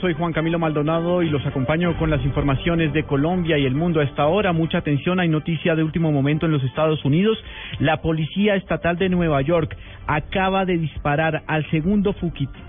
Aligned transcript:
Soy 0.00 0.14
Juan 0.14 0.32
Camilo 0.32 0.60
Maldonado 0.60 1.22
y 1.22 1.28
los 1.28 1.44
acompaño 1.44 1.96
con 1.98 2.08
las 2.08 2.24
informaciones 2.24 2.92
de 2.92 3.02
Colombia 3.02 3.58
y 3.58 3.66
el 3.66 3.74
mundo 3.74 3.98
a 3.98 4.04
esta 4.04 4.26
hora. 4.26 4.52
Mucha 4.52 4.78
atención, 4.78 5.18
hay 5.18 5.28
noticia 5.28 5.74
de 5.74 5.82
último 5.82 6.12
momento 6.12 6.46
en 6.46 6.52
los 6.52 6.62
Estados 6.62 7.04
Unidos. 7.04 7.36
La 7.80 8.00
Policía 8.00 8.54
Estatal 8.54 8.96
de 8.96 9.08
Nueva 9.08 9.42
York 9.42 9.76
acaba 10.06 10.64
de 10.64 10.78
disparar 10.78 11.42
al 11.48 11.68
segundo 11.70 12.14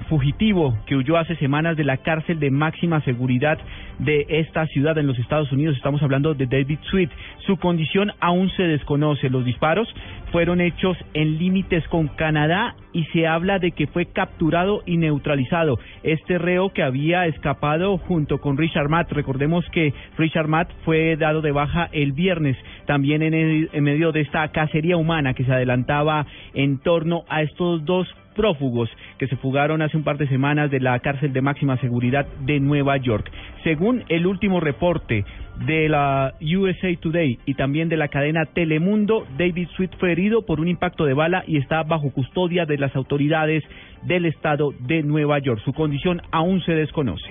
fugitivo 0.10 0.78
que 0.88 0.96
huyó 0.96 1.18
hace 1.18 1.36
semanas 1.36 1.78
de 1.78 1.84
la 1.84 1.98
cárcel 1.98 2.40
de 2.40 2.50
máxima 2.50 3.02
seguridad 3.02 3.60
de 4.00 4.26
esta 4.30 4.66
ciudad 4.68 4.98
en 4.98 5.08
los 5.08 5.20
Estados 5.20 5.52
Unidos. 5.52 5.76
Estamos 5.76 6.02
hablando 6.02 6.34
de 6.34 6.46
David 6.46 6.80
Sweet. 6.90 7.10
Su 7.46 7.58
condición 7.58 8.12
aún 8.20 8.50
se 8.52 8.64
desconoce. 8.64 9.30
Los 9.30 9.46
disparos 9.46 9.88
fueron 10.32 10.62
hechos 10.62 10.98
en 11.14 11.38
límites 11.38 11.88
con 11.90 12.08
Canadá 12.08 12.76
y 12.94 13.04
se 13.06 13.28
habla 13.28 13.60
de 13.60 13.72
que 13.72 13.88
fue 13.88 14.06
capturado 14.06 14.82
y 14.86 14.98
neutralizado. 14.98 15.80
Este 16.04 16.38
reo 16.38 16.70
que 16.70 16.84
había 16.84 17.26
escapado 17.28 17.98
junto 17.98 18.40
con 18.40 18.58
Richard 18.58 18.90
Matt. 18.90 19.12
Recordemos 19.12 19.66
que 19.72 19.94
Richard 20.18 20.48
Matt 20.48 20.72
fue 20.86 21.16
dado 21.16 21.42
de 21.42 21.52
baja 21.52 21.90
el 21.92 22.14
viernes 22.14 22.58
también 22.86 23.22
en, 23.22 23.70
en 23.72 23.84
medio 23.84 24.12
de 24.12 24.22
esta 24.22 24.48
cacería 24.50 24.98
humana 24.98 25.34
que 25.34 25.46
se 25.46 25.52
adelantaba 25.52 26.26
en 26.54 26.80
torno 26.80 27.24
a 27.30 27.42
estos 27.42 27.86
dos 27.86 28.08
prófugos 28.40 28.90
que 29.18 29.28
se 29.28 29.36
fugaron 29.36 29.82
hace 29.82 29.98
un 29.98 30.06
par 30.06 30.18
de 30.18 30.26
semanas 30.30 30.72
de 30.72 30.80
la 30.80 30.98
cárcel 31.00 31.34
de 31.34 31.42
máxima 31.42 31.76
seguridad 31.82 32.26
de 32.46 32.62
Nueva 32.62 32.96
York. 32.96 33.30
Según 33.66 34.06
el 34.08 34.26
último 34.26 34.62
reporte 34.62 35.26
de 35.66 35.90
la 35.90 36.36
USA 36.42 36.96
Today 37.02 37.38
y 37.46 37.56
también 37.56 37.90
de 37.90 37.98
la 37.98 38.08
cadena 38.08 38.46
Telemundo, 38.46 39.28
David 39.38 39.68
Sweet 39.76 39.98
fue 40.00 40.14
herido 40.14 40.46
por 40.46 40.62
un 40.62 40.70
impacto 40.70 41.04
de 41.04 41.14
bala 41.14 41.44
y 41.48 41.58
está 41.58 41.84
bajo 41.84 42.12
custodia 42.12 42.66
de 42.66 42.78
las 42.78 42.96
autoridades 42.96 43.62
del 44.04 44.26
estado 44.26 44.72
de 44.88 45.04
Nueva 45.04 45.40
York. 45.40 45.60
Su 45.66 45.74
condición 45.74 46.22
aún 46.32 46.62
se 46.62 46.72
desconoce. 46.72 47.30